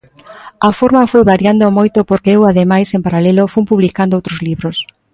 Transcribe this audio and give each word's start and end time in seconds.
A 0.67 0.69
forma 0.79 1.09
foi 1.11 1.23
variando 1.31 1.75
moito 1.77 1.99
porque 2.09 2.31
eu 2.35 2.41
ademais 2.45 2.87
en 2.95 3.01
paralelo 3.07 3.51
fun 3.53 3.63
publicando 3.71 4.17
outros 4.19 4.39
libros. 4.47 4.77